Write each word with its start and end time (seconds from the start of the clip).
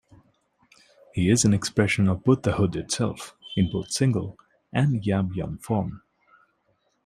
He 1.13 1.29
is 1.29 1.45
an 1.45 1.53
expression 1.53 2.07
of 2.07 2.23
Buddhahood 2.23 2.75
itself 2.75 3.35
in 3.55 3.69
both 3.71 3.91
single 3.91 4.35
and 4.73 5.03
yabyum 5.03 5.61
form. 5.61 6.01